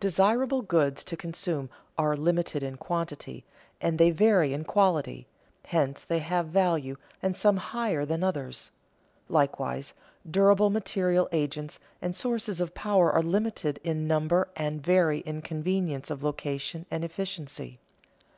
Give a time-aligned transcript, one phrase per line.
[0.00, 1.68] Desirable goods to consume
[1.98, 3.44] are limited in quantity,
[3.78, 5.26] and they vary in quality;
[5.66, 8.70] hence they have value and some higher than others.
[9.28, 9.92] Likewise,
[10.30, 16.10] durable material agents and sources of power are limited in number and vary in convenience
[16.10, 17.78] of location and efficiency.